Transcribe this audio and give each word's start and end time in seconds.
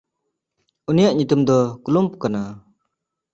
ᱩᱱᱤᱭᱟᱜ 0.89 1.15
ᱧᱩᱛᱩᱢ 1.15 1.41
ᱫᱚ 1.47 1.57
ᱠᱞᱩᱢᱯ 1.83 2.11
ᱠᱟᱱᱟ᱾ 2.21 2.41